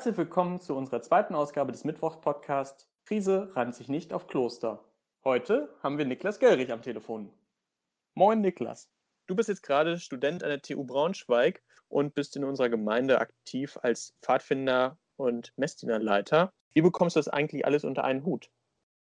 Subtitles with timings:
[0.00, 4.82] Herzlich willkommen zu unserer zweiten Ausgabe des Mittwochs-Podcasts Krise reimt sich nicht auf Kloster.
[5.24, 7.30] Heute haben wir Niklas Gellrich am Telefon.
[8.14, 8.88] Moin Niklas.
[9.26, 13.78] Du bist jetzt gerade Student an der TU Braunschweig und bist in unserer Gemeinde aktiv
[13.82, 16.50] als Pfadfinder und Messdienerleiter.
[16.72, 18.50] Wie bekommst du das eigentlich alles unter einen Hut?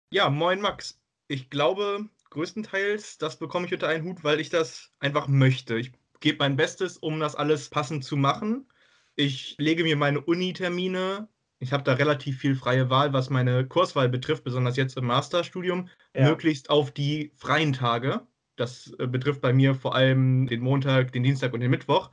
[0.09, 0.99] Ja, moin Max.
[1.29, 5.77] Ich glaube, größtenteils, das bekomme ich unter einen Hut, weil ich das einfach möchte.
[5.77, 8.67] Ich gebe mein Bestes, um das alles passend zu machen.
[9.15, 11.27] Ich lege mir meine Uni-Termine.
[11.59, 15.87] Ich habe da relativ viel freie Wahl, was meine Kurswahl betrifft, besonders jetzt im Masterstudium,
[16.15, 16.29] ja.
[16.29, 18.27] möglichst auf die freien Tage.
[18.55, 22.11] Das äh, betrifft bei mir vor allem den Montag, den Dienstag und den Mittwoch,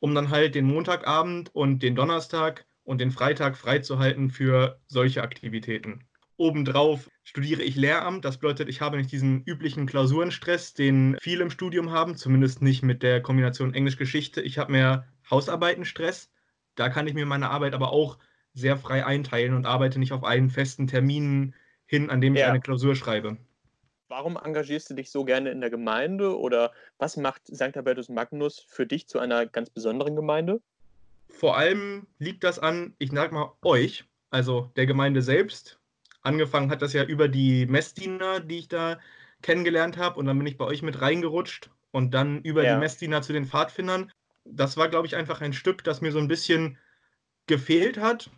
[0.00, 6.04] um dann halt den Montagabend und den Donnerstag und den Freitag freizuhalten für solche Aktivitäten.
[6.36, 8.24] Obendrauf studiere ich Lehramt.
[8.24, 12.82] Das bedeutet, ich habe nicht diesen üblichen Klausurenstress, den viele im Studium haben, zumindest nicht
[12.82, 14.40] mit der Kombination Englisch-Geschichte.
[14.40, 16.30] Ich habe mehr Hausarbeitenstress.
[16.74, 18.18] Da kann ich mir meine Arbeit aber auch
[18.52, 21.54] sehr frei einteilen und arbeite nicht auf einen festen Termin
[21.86, 22.48] hin, an dem ich ja.
[22.48, 23.36] eine Klausur schreibe.
[24.08, 27.76] Warum engagierst du dich so gerne in der Gemeinde oder was macht St.
[27.76, 30.60] Albertus Magnus für dich zu einer ganz besonderen Gemeinde?
[31.28, 35.78] Vor allem liegt das an, ich sag mal, euch, also der Gemeinde selbst.
[36.22, 38.98] Angefangen hat das ja über die Messdiener, die ich da
[39.42, 42.74] kennengelernt habe und dann bin ich bei euch mit reingerutscht und dann über ja.
[42.74, 44.12] die Messdiener zu den Pfadfindern
[44.52, 46.78] das war, glaube ich, einfach ein Stück, das mir so ein bisschen
[47.46, 48.30] gefehlt hat.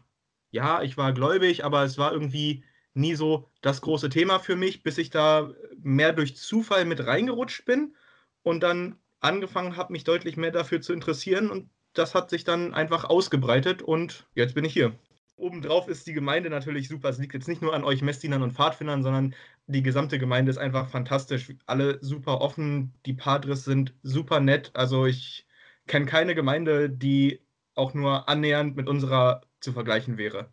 [0.50, 4.82] Ja, ich war gläubig, aber es war irgendwie nie so das große Thema für mich,
[4.82, 5.52] bis ich da
[5.82, 7.94] mehr durch Zufall mit reingerutscht bin
[8.42, 12.74] und dann angefangen habe, mich deutlich mehr dafür zu interessieren und das hat sich dann
[12.74, 14.92] einfach ausgebreitet und jetzt bin ich hier.
[15.36, 17.08] Obendrauf ist die Gemeinde natürlich super.
[17.08, 19.34] Es liegt jetzt nicht nur an euch Messdienern und Pfadfindern, sondern
[19.66, 21.52] die gesamte Gemeinde ist einfach fantastisch.
[21.66, 24.70] Alle super offen, die Padres sind super nett.
[24.74, 25.46] Also ich
[25.86, 27.40] kenne keine Gemeinde, die
[27.74, 30.50] auch nur annähernd mit unserer zu vergleichen wäre.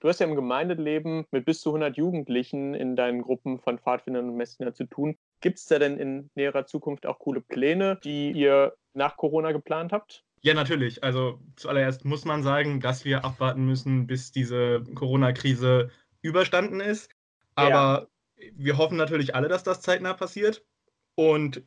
[0.00, 4.30] Du hast ja im Gemeindeleben mit bis zu 100 Jugendlichen in deinen Gruppen von Pfadfindern
[4.30, 5.16] und Messdiener zu tun.
[5.40, 9.92] Gibt es da denn in näherer Zukunft auch coole Pläne, die ihr nach Corona geplant
[9.92, 10.24] habt?
[10.42, 11.04] Ja, natürlich.
[11.04, 15.90] Also zuallererst muss man sagen, dass wir abwarten müssen, bis diese Corona-Krise
[16.22, 17.10] überstanden ist.
[17.54, 18.08] Aber
[18.38, 18.46] ja.
[18.54, 20.64] wir hoffen natürlich alle, dass das zeitnah passiert.
[21.14, 21.62] Und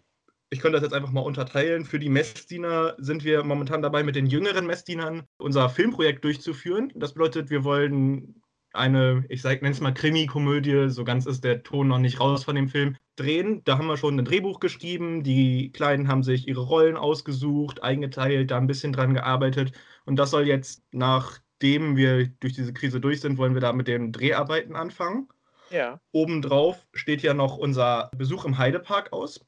[0.54, 1.84] ich könnte das jetzt einfach mal unterteilen.
[1.84, 6.92] Für die Messdiener sind wir momentan dabei, mit den jüngeren Messdienern unser Filmprojekt durchzuführen.
[6.96, 8.42] Das bedeutet, wir wollen
[8.72, 12.56] eine, ich nenne es mal Krimi-Komödie, so ganz ist der Ton noch nicht raus von
[12.56, 13.64] dem Film, drehen.
[13.66, 15.24] Da haben wir schon ein Drehbuch geschrieben.
[15.24, 19.74] Die Kleinen haben sich ihre Rollen ausgesucht, eingeteilt, da ein bisschen dran gearbeitet.
[20.06, 23.88] Und das soll jetzt, nachdem wir durch diese Krise durch sind, wollen wir da mit
[23.88, 25.30] den Dreharbeiten anfangen.
[25.70, 26.00] Ja.
[26.12, 29.44] Obendrauf steht ja noch unser Besuch im Heidepark aus.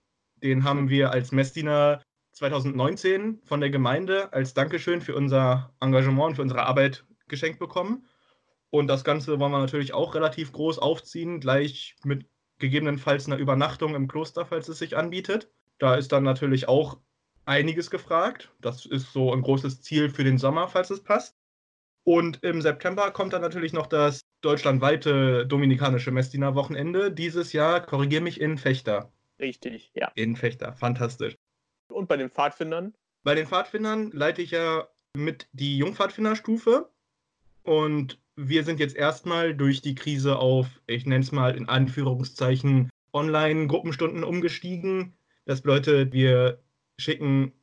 [0.46, 6.36] Den haben wir als Messdiener 2019 von der Gemeinde als Dankeschön für unser Engagement und
[6.36, 8.06] für unsere Arbeit geschenkt bekommen.
[8.70, 12.28] Und das Ganze wollen wir natürlich auch relativ groß aufziehen, gleich mit
[12.60, 15.50] gegebenenfalls einer Übernachtung im Kloster, falls es sich anbietet.
[15.80, 17.00] Da ist dann natürlich auch
[17.46, 18.52] einiges gefragt.
[18.62, 21.36] Das ist so ein großes Ziel für den Sommer, falls es passt.
[22.04, 27.12] Und im September kommt dann natürlich noch das deutschlandweite dominikanische Messdiener-Wochenende.
[27.12, 29.12] Dieses Jahr, korrigiere mich, in Fechter.
[29.40, 30.12] Richtig, ja.
[30.16, 31.36] In Fechter, fantastisch.
[31.90, 32.94] Und bei den Pfadfindern?
[33.24, 36.90] Bei den Pfadfindern leite ich ja mit die Jungpfadfinderstufe.
[37.64, 42.90] Und wir sind jetzt erstmal durch die Krise auf, ich nenne es mal in Anführungszeichen,
[43.14, 45.18] Online-Gruppenstunden umgestiegen.
[45.46, 46.62] Das bedeutet, wir
[47.00, 47.54] schicken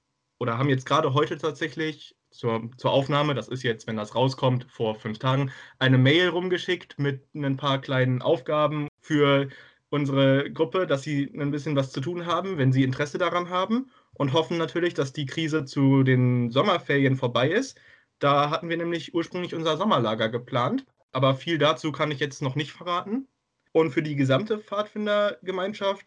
[0.41, 4.67] oder haben jetzt gerade heute tatsächlich zur, zur Aufnahme, das ist jetzt, wenn das rauskommt,
[4.71, 9.49] vor fünf Tagen, eine Mail rumgeschickt mit ein paar kleinen Aufgaben für
[9.93, 13.91] unsere Gruppe, dass sie ein bisschen was zu tun haben, wenn sie Interesse daran haben
[14.15, 17.79] und hoffen natürlich, dass die Krise zu den Sommerferien vorbei ist.
[18.19, 22.55] Da hatten wir nämlich ursprünglich unser Sommerlager geplant, aber viel dazu kann ich jetzt noch
[22.55, 23.29] nicht verraten.
[23.73, 26.07] Und für die gesamte Pfadfindergemeinschaft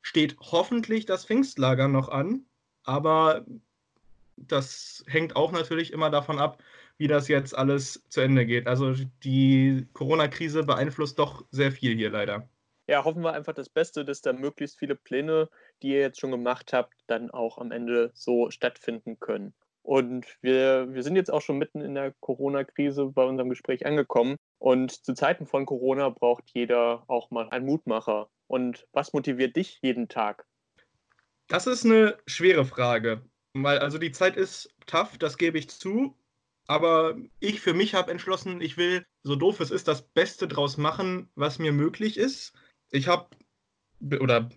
[0.00, 2.46] steht hoffentlich das Pfingstlager noch an,
[2.84, 3.44] aber
[4.38, 6.62] das hängt auch natürlich immer davon ab,
[6.96, 8.66] wie das jetzt alles zu Ende geht.
[8.66, 8.94] Also
[9.24, 12.48] die Corona-Krise beeinflusst doch sehr viel hier leider
[12.86, 15.48] ja, hoffen wir einfach das Beste, dass da möglichst viele Pläne,
[15.82, 19.54] die ihr jetzt schon gemacht habt, dann auch am Ende so stattfinden können.
[19.82, 24.36] Und wir, wir sind jetzt auch schon mitten in der Corona-Krise bei unserem Gespräch angekommen.
[24.58, 28.28] Und zu Zeiten von Corona braucht jeder auch mal einen Mutmacher.
[28.48, 30.44] Und was motiviert dich jeden Tag?
[31.46, 33.22] Das ist eine schwere Frage.
[33.54, 36.16] Weil also die Zeit ist tough, das gebe ich zu.
[36.66, 40.78] Aber ich für mich habe entschlossen, ich will, so doof es ist, das Beste draus
[40.78, 42.52] machen, was mir möglich ist
[42.96, 43.28] ich habe,
[44.20, 44.48] oder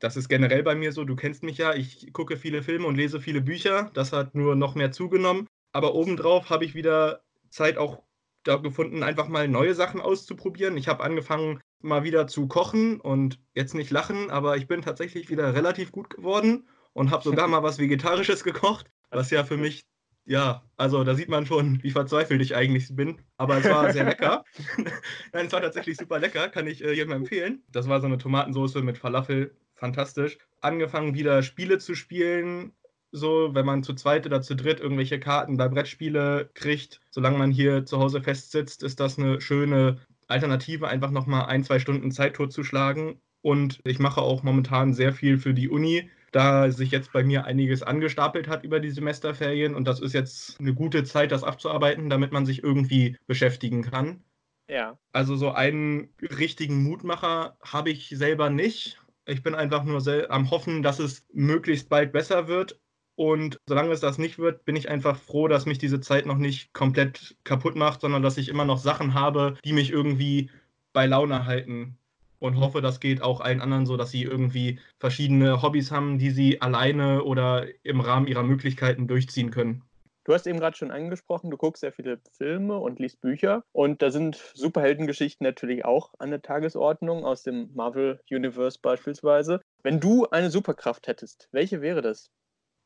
[0.00, 2.96] das ist generell bei mir so, du kennst mich ja, ich gucke viele Filme und
[2.96, 5.46] lese viele Bücher, das hat nur noch mehr zugenommen.
[5.72, 8.02] Aber obendrauf habe ich wieder Zeit auch
[8.44, 10.76] da gefunden, einfach mal neue Sachen auszuprobieren.
[10.76, 15.30] Ich habe angefangen, mal wieder zu kochen und jetzt nicht lachen, aber ich bin tatsächlich
[15.30, 19.84] wieder relativ gut geworden und habe sogar mal was Vegetarisches gekocht, was ja für mich,
[20.26, 23.20] ja, also da sieht man schon, wie verzweifelt ich eigentlich bin.
[23.36, 24.44] Aber es war sehr lecker.
[25.32, 27.62] Nein, es war tatsächlich super lecker, kann ich äh, jedem empfehlen.
[27.70, 30.38] Das war so eine Tomatensauce mit Falafel, fantastisch.
[30.60, 32.72] Angefangen wieder Spiele zu spielen,
[33.12, 37.52] so, wenn man zu zweit oder zu dritt irgendwelche Karten bei Brettspiele kriegt, solange man
[37.52, 42.34] hier zu Hause festsitzt, ist das eine schöne Alternative, einfach nochmal ein, zwei Stunden Zeit
[42.34, 43.20] totzuschlagen.
[43.42, 47.46] Und ich mache auch momentan sehr viel für die Uni, da sich jetzt bei mir
[47.46, 49.74] einiges angestapelt hat über die Semesterferien.
[49.74, 54.22] Und das ist jetzt eine gute Zeit, das abzuarbeiten, damit man sich irgendwie beschäftigen kann.
[54.68, 54.98] Ja.
[55.12, 59.00] Also so einen richtigen Mutmacher habe ich selber nicht.
[59.24, 62.78] Ich bin einfach nur am Hoffen, dass es möglichst bald besser wird.
[63.14, 66.36] Und solange es das nicht wird, bin ich einfach froh, dass mich diese Zeit noch
[66.36, 70.50] nicht komplett kaputt macht, sondern dass ich immer noch Sachen habe, die mich irgendwie
[70.92, 71.96] bei Laune halten.
[72.38, 76.30] Und hoffe, das geht auch allen anderen so, dass sie irgendwie verschiedene Hobbys haben, die
[76.30, 79.82] sie alleine oder im Rahmen ihrer Möglichkeiten durchziehen können.
[80.26, 83.62] Du hast eben gerade schon angesprochen, du guckst sehr viele Filme und liest Bücher.
[83.70, 89.60] Und da sind Superheldengeschichten natürlich auch an der Tagesordnung, aus dem Marvel Universe beispielsweise.
[89.84, 92.28] Wenn du eine Superkraft hättest, welche wäre das?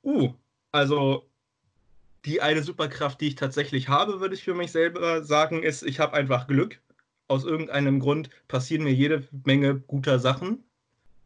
[0.05, 0.35] Uh,
[0.71, 1.25] also
[2.27, 5.99] die eine Superkraft, die ich tatsächlich habe, würde ich für mich selber sagen, ist, ich
[5.99, 6.79] habe einfach Glück.
[7.31, 10.65] Aus irgendeinem Grund passieren mir jede Menge guter Sachen,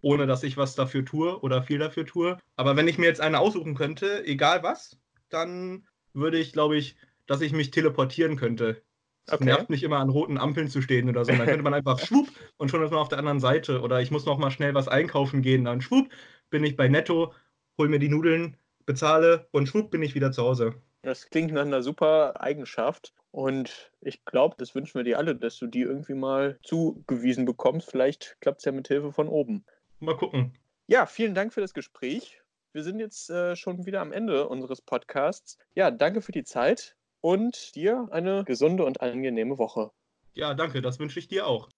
[0.02, 2.36] ohne dass ich was dafür tue oder viel dafür tue.
[2.56, 4.98] Aber wenn ich mir jetzt eine aussuchen könnte, egal was,
[5.30, 6.96] dann würde ich, glaube ich,
[7.26, 8.82] dass ich mich teleportieren könnte.
[9.24, 9.44] Es okay.
[9.44, 11.32] nervt nicht immer an roten Ampeln zu stehen oder so.
[11.32, 12.28] Dann könnte man einfach schwupp
[12.58, 13.80] und schon ist man auf der anderen Seite.
[13.80, 15.64] Oder ich muss noch mal schnell was einkaufen gehen.
[15.64, 16.10] Dann schwupp
[16.50, 17.32] bin ich bei Netto,
[17.78, 20.74] hol mir die Nudeln, bezahle und schwupp bin ich wieder zu Hause.
[21.00, 23.14] Das klingt nach einer super Eigenschaft.
[23.34, 27.90] Und ich glaube, das wünschen wir dir alle, dass du die irgendwie mal zugewiesen bekommst.
[27.90, 29.64] Vielleicht klappt es ja mit Hilfe von oben.
[29.98, 30.56] Mal gucken.
[30.86, 32.40] Ja, vielen Dank für das Gespräch.
[32.72, 35.58] Wir sind jetzt äh, schon wieder am Ende unseres Podcasts.
[35.74, 39.90] Ja, danke für die Zeit und dir eine gesunde und angenehme Woche.
[40.34, 41.68] Ja, danke, das wünsche ich dir auch.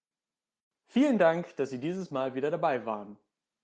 [0.85, 3.17] Vielen Dank, dass Sie dieses Mal wieder dabei waren.